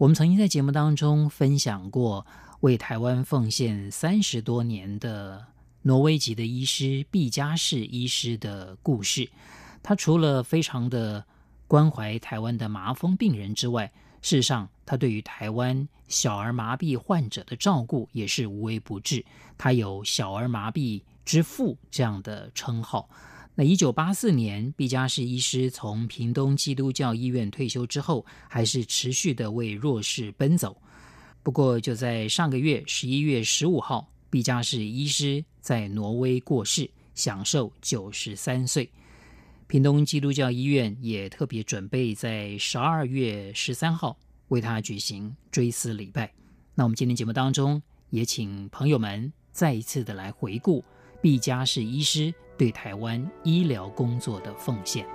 [0.00, 2.24] 我们曾经在节目当中分享过
[2.60, 5.44] 为台湾奉献三十多年的
[5.82, 9.28] 挪威籍的医师毕加士医师的故事。
[9.82, 11.22] 他除了非常的
[11.68, 13.92] 关怀台湾的麻风病人之外，
[14.22, 19.22] 事实上他对于台湾小儿麻痹患者的照顾也是无微不至。
[19.58, 23.06] 他有“小儿麻痹之父”这样的称号。
[23.54, 30.80] 那一九八四年，毕加士医师从屏东基督教医院退休之后，还是持续的为弱势奔走。
[31.42, 38.90] 不过，就在上个月十一月十五号，毕加士医师在挪威过世，享寿九十三岁。
[39.66, 46.32] 屏东基督教医院也特别准备在十二月十三号为他举行追思礼拜。
[46.74, 50.84] 那我们今天节目当中，也请朋友们再一次的来回顾
[51.22, 52.32] 毕嘉士医师。
[52.60, 55.06] 对台湾医疗工作的奉献。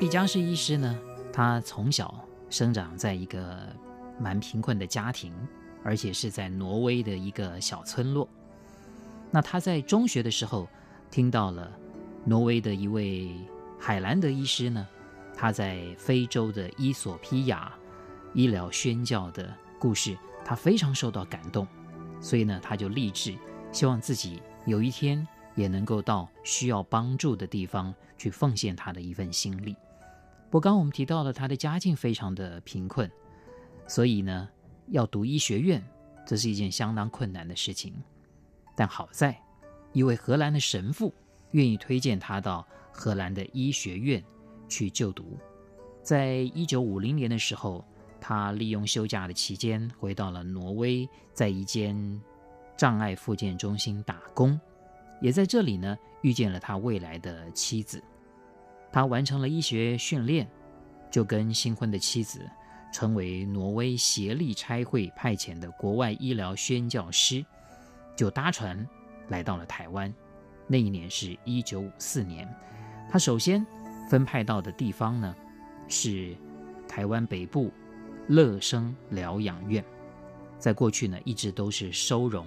[0.00, 0.98] 毕嘉士医师呢，
[1.32, 2.12] 他从小
[2.50, 3.56] 生长在一个
[4.18, 5.32] 蛮贫困的家庭，
[5.84, 8.28] 而且是在挪威的一个小村落。
[9.30, 10.68] 那他在中学的时候，
[11.08, 11.70] 听到了
[12.24, 13.30] 挪威的一位
[13.78, 14.84] 海兰德医师呢，
[15.36, 17.72] 他在非洲的伊索皮亚
[18.34, 21.66] 医疗宣教的故事，他非常受到感动。
[22.20, 23.36] 所以呢，他就立志，
[23.72, 29.74] 希望自己有一天也能够到需要帮助的地方去奉献他的一份心力。
[30.50, 33.10] 不，刚我们提到了他的家境非常的贫困，
[33.88, 34.48] 所以呢，
[34.86, 35.82] 要读医学院，
[36.24, 37.92] 这是一件相当困难的事情。
[38.76, 39.36] 但好在，
[39.92, 41.12] 一位荷兰的神父
[41.50, 44.22] 愿意推荐他到荷兰的医学院
[44.68, 45.36] 去就读。
[46.04, 47.84] 在一九五零年的时候，
[48.24, 52.22] 他利用休假的期间回到了挪威，在一间
[52.76, 54.58] 障碍复健中心打工，
[55.20, 58.00] 也在这里呢遇见了他未来的妻子。
[58.92, 60.48] 他完成了医学训练，
[61.10, 62.48] 就跟新婚的妻子
[62.92, 67.44] 成为挪威协力差会派遣的国外医疗宣教师，
[68.14, 68.86] 就搭船
[69.30, 70.14] 来到了台湾。
[70.68, 72.48] 那一年是一九五四年，
[73.10, 73.66] 他首先
[74.08, 75.34] 分派到的地方呢
[75.88, 76.36] 是
[76.86, 77.72] 台湾北部。
[78.28, 79.84] 乐生疗养院，
[80.58, 82.46] 在过去呢，一直都是收容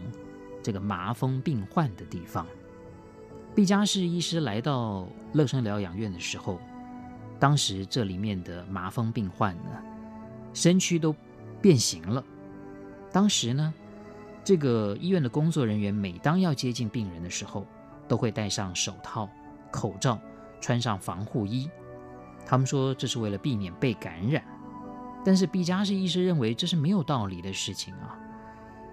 [0.63, 2.45] 这个麻风病患的地方。
[3.53, 6.59] 毕加士医师来到乐生疗养院的时候，
[7.39, 9.81] 当时这里面的麻风病患呢，
[10.53, 11.15] 身躯都
[11.61, 12.23] 变形了。
[13.11, 13.73] 当时呢，
[14.43, 17.65] 这个医院的工作人员每当要接近病人的时候，
[18.07, 19.29] 都会戴上手套、
[19.71, 20.19] 口罩，
[20.59, 21.69] 穿上防护衣。
[22.45, 24.43] 他们说，这是为了避免被感染。
[25.25, 28.15] 但是毕加士医师认为这是没有道理的事情啊，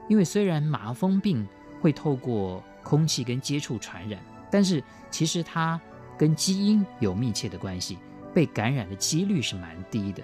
[0.09, 1.47] 因为虽然麻风病
[1.79, 4.19] 会透过空气跟接触传染，
[4.51, 5.79] 但是其实它
[6.17, 7.99] 跟基因有密切的关系，
[8.33, 10.23] 被感染的几率是蛮低的。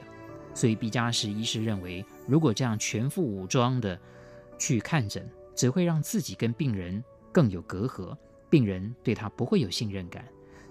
[0.55, 4.01] 所以毕加士医师认为，如果这样全副武装的
[4.59, 8.17] 去看诊，只会让自己跟病人更有隔阂，
[8.49, 10.25] 病人对他不会有信任感。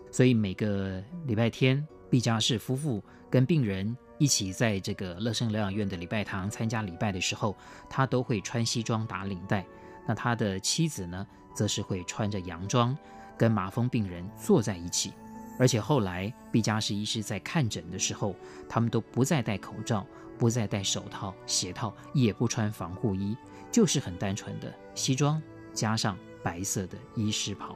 [0.10, 3.96] 所以每个礼拜天，毕加士夫妇跟病人。
[4.18, 7.56] 一起在这个乐生疗养院的礼拜堂参加礼拜的时候，
[7.90, 9.66] 他都会穿西装打领带。
[10.08, 12.98] 那他的妻子呢，则是会穿着洋装，
[13.38, 15.14] 跟麻风病人坐在一起。
[15.60, 18.36] 而且后来毕嘉士医师在看诊的时候，
[18.70, 20.06] 他们都不再戴口罩，
[20.38, 23.36] 不再戴手套、鞋套，也不穿防护衣，
[23.72, 25.42] 就是很单纯的西装
[25.74, 27.76] 加上白色的医师袍。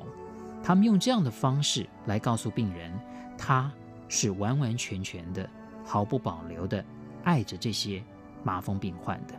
[0.63, 2.93] 他们用这样的方式来告诉病人，
[3.37, 3.71] 他
[4.07, 5.49] 是完完全全的。
[5.83, 6.83] 毫不保留地
[7.23, 8.03] 爱着这些
[8.43, 9.33] 麻风病患的，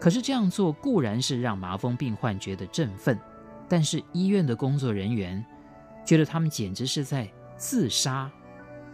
[0.00, 3.18] 可是这样做固然是让麻风病患觉得振奋，
[3.68, 5.44] 但是医院的工作人员
[6.04, 8.30] 觉得他们简直是在自杀，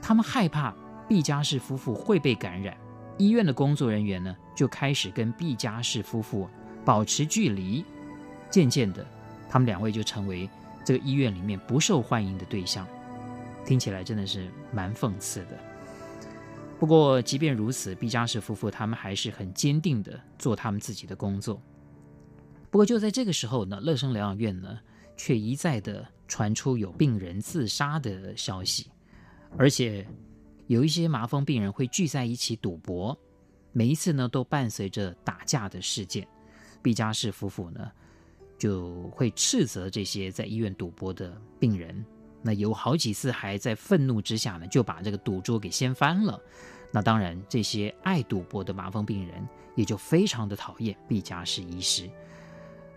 [0.01, 0.75] 他们害怕
[1.09, 2.77] 毕嘉士夫妇会被感染，
[3.19, 6.49] 医院的工作人员呢就开始跟毕嘉士夫妇
[6.85, 7.85] 保持距离，
[8.51, 9.07] 渐渐的，
[9.49, 10.49] 他们两位就成为
[10.85, 12.87] 这个医院里面不受欢迎的对象，
[13.65, 15.59] 听起来真的是蛮讽刺的。
[16.83, 21.63] 不过，即便如此，毕嘉士夫妇他们还是很坚定地做他们自己的工作。
[22.73, 24.81] 不过，就在这个时候呢，乐生疗养院呢
[25.17, 28.91] 却一再地传出有病人自杀的消息，
[29.57, 30.05] 而且
[30.67, 33.17] 有一些麻风病人会聚在一起赌博，
[33.71, 36.27] 每一次呢都伴随着打架的事件。
[36.83, 37.93] 毕加士夫妇呢
[38.59, 42.05] 就会斥责这些在医院赌博的病人，
[42.43, 46.39] 那有好几次还在愤怒之下呢就把这个赌桌给掀翻了。
[46.91, 52.11] 那当然，这些爱赌博的麻风病人也就非常的讨厌毕加士医师。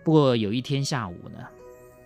[0.04, 1.38] 不过有一天下午呢，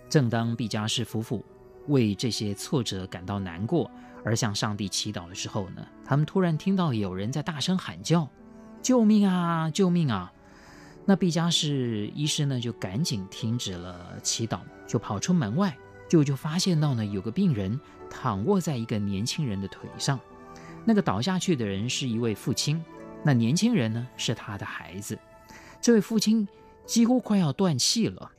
[0.09, 1.43] 正当毕加士夫妇
[1.87, 3.91] 为这些挫折感到难过，
[4.23, 8.29] 而向上帝祈祷的时候呢，他们突然听到有人在大声喊叫
[8.81, 9.69] ：“救命啊！
[9.69, 10.31] 救命啊！”
[11.03, 15.75] 那毕加士医师呢，就赶紧停止了祈祷，就跑出门外，
[16.11, 17.79] 就就发现到呢，有个病人
[18.09, 20.19] 躺卧在一个年轻人的腿上。
[20.83, 22.83] 那个倒下去的人是一位父亲，
[23.23, 25.17] 那年轻人呢，是他的孩子。
[25.79, 26.45] 这位父亲
[26.85, 28.29] 几乎快要断气了。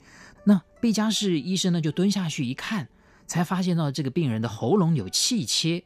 [0.45, 2.87] 那毕加士医生呢，就蹲下去一看。
[3.27, 5.83] 才发现到这个病人的喉咙有气切，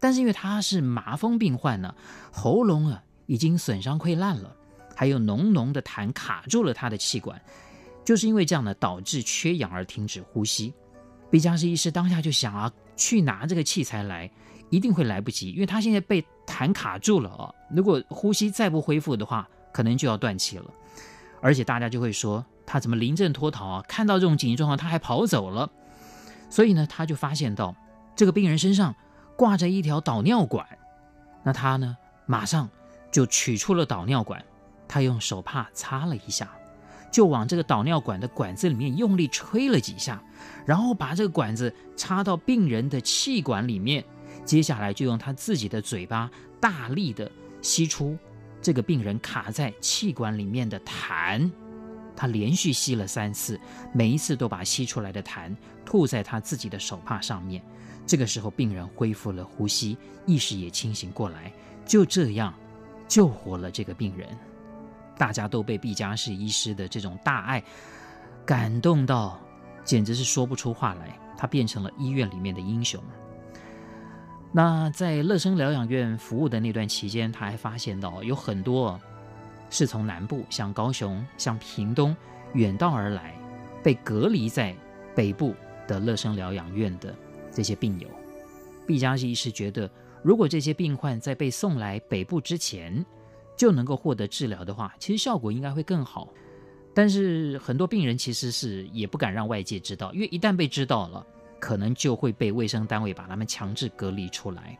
[0.00, 1.94] 但是因为他是麻风病患呢，
[2.32, 4.56] 喉咙啊已经损伤溃烂了，
[4.94, 7.38] 还有浓浓的痰卡住了他的气管，
[8.06, 10.72] 就是因为这样呢，导致缺氧而停止呼吸。
[11.30, 14.30] 毕加士医师当下就想啊，去拿这个器材来，
[14.70, 20.64] 一定会来不及，因为他现在被痰卡住了啊，如果呼吸再不恢复的话，可能就要断气了。
[21.40, 23.82] 而且大家就会说他怎么临阵脱逃啊？
[23.88, 25.70] 看到这种紧急状况，他还跑走了。
[26.48, 27.74] 所以呢，他就发现到
[28.14, 28.94] 这个病人身上
[29.36, 30.66] 挂着一条导尿管，
[31.42, 32.68] 那他呢，马上
[33.10, 34.42] 就取出了导尿管，
[34.86, 36.48] 他用手帕擦了一下，
[37.10, 40.22] 就往这个导尿管的管子里面用力吹了几下，
[40.64, 44.04] 然后把这个管子插到病人的气管里面，
[44.44, 46.30] 接下来就用他自己的嘴巴
[46.60, 47.30] 大力的
[47.62, 48.16] 吸出
[48.60, 51.50] 这个病人卡在气管里面的痰。
[52.14, 53.60] 他连续吸了三次，
[53.92, 55.54] 每一次都把吸出来的痰
[55.84, 57.62] 吐在他自己的手帕上面。
[58.06, 61.52] 这个时候，病人恢复了呼吸，意识也清醒过来，
[61.84, 62.54] 就这样
[63.06, 64.28] 救活了这个病人。
[65.18, 67.62] 大家都被毕加士医师的这种大爱
[68.44, 69.40] 感动到，
[69.84, 71.18] 简直是说不出话来。
[71.36, 73.02] 他变成了医院里面的英雄。
[74.52, 78.98] 那在乐生疗养院服务的那段期间，他还发现到有很多。
[79.68, 82.16] 是从南部，像高雄、像屏东
[82.54, 83.34] 远道而来，
[83.82, 84.72] 被隔离在
[85.12, 85.56] 北部
[85.88, 87.12] 的乐生疗养院的
[87.50, 88.08] 这些病友，
[88.86, 89.90] 毕加士医师觉得，
[90.22, 93.04] 如果这些病患在被送来北部之前
[93.56, 96.28] 就能够获得治疗的话，其实效果应该会更好。
[96.94, 101.26] 但是很多病人其实是也不敢让外界知道，因为一旦被知道了，
[101.58, 104.78] 可能就会被卫生单位把他们强制隔离出来。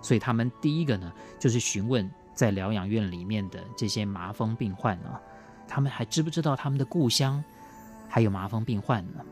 [0.00, 2.08] 所以他们第一个呢，就是询问。
[2.34, 5.20] 在疗养院里面的这些麻风病患呢，
[5.68, 7.40] 他们还知不知道他们的故乡
[8.08, 9.24] 还有麻风病患呢？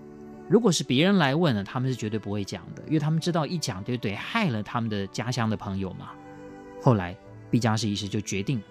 [0.48, 6.12] 如果是别人来问呢，他们是绝对不会讲的，因为他们知道一讲就得害了他们的家乡的朋友嘛。
[6.80, 7.16] 后来
[7.52, 8.62] 毕加士医师就决定，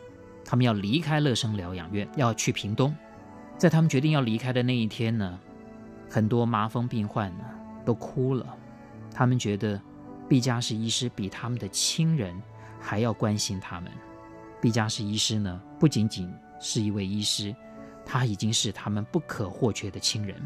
[0.43, 2.93] 他们要离开乐生疗养院，要去屏东。
[3.55, 5.39] 在他们决定要离开的那一天呢，
[6.09, 7.43] 很多麻风病患呢
[7.85, 8.57] 都哭了，
[9.13, 9.79] 他们觉得
[10.27, 12.35] 毕加士医师比他们的亲人
[12.79, 13.91] 还要关心他们。
[14.59, 17.55] 毕加士医师呢，不仅仅是一位医师，
[18.03, 20.41] 他已经是他们不可或缺的亲人。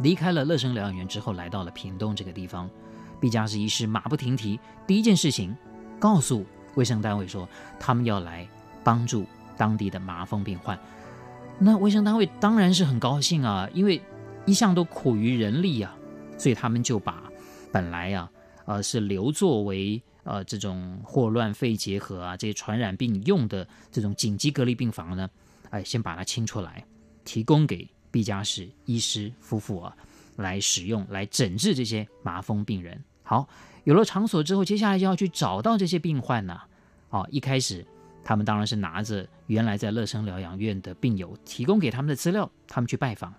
[0.00, 2.68] 离开了乐生疗养院之后，来到了屏东这个地方，
[3.20, 5.56] 毕加士医师马不停蹄，第一件事情
[6.00, 6.44] 告诉
[6.76, 7.46] 卫生单位说，
[7.80, 8.48] 他们要来
[8.84, 10.78] 帮助当地的麻风病患。
[11.58, 14.00] 那卫生单位当然是很高兴啊，因为
[14.46, 15.96] 一向都苦于人力啊，
[16.38, 17.24] 所以他们就把
[17.72, 18.30] 本来啊，
[18.64, 20.00] 呃，是留作为。
[20.28, 25.30] 呃，这种霍乱、肺结核啊，这些传染病用的这种紧急隔离病房呢，
[25.70, 26.84] 哎，先把它清出来，
[27.24, 29.96] 提供给毕加士医师夫妇啊
[30.34, 33.00] 来使用，来诊治这些麻风病人。
[33.28, 33.48] 好，
[33.82, 36.56] 有了场所之后，接下来就要去找到这些病患呢。
[37.10, 37.84] 哦，一开始
[38.22, 43.34] 他们当然是拿着原来在乐生疗养院的病友提供给他们的资料，他们去拜访。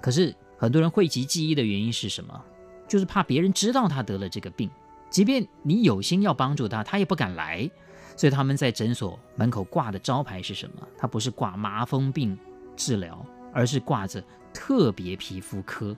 [0.00, 2.42] 可是很多人讳疾忌医的原因是什么？
[2.88, 4.70] 就是怕别人知道他得了这个病。
[5.10, 7.70] 即便你有心要帮助他，他也不敢来。
[8.16, 10.88] 所以他们在诊所门口挂的招牌是什么？
[10.96, 12.38] 他不是挂麻风病
[12.74, 15.94] 治疗，而是挂着特别皮肤科。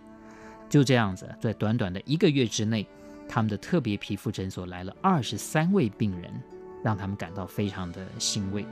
[0.68, 2.86] 就这样子，在短短的一个月之内，
[3.28, 6.30] 他们的特别皮肤诊所来了二十三位病人，
[6.82, 8.66] 让他们感到非常的欣慰。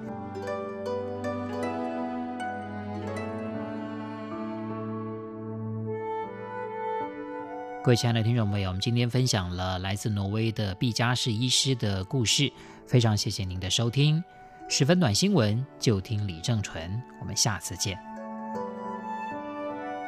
[7.82, 12.50] 各位亲爱的听众朋友，我们今天分享了来自挪威的毕加士医师的故事，
[12.86, 14.24] 非常谢谢您的收听。
[14.70, 18.13] 十分暖新闻，就听李正淳，我们下次见。